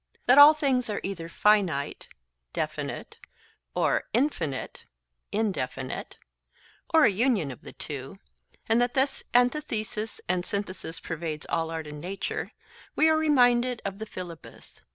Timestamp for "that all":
0.25-0.55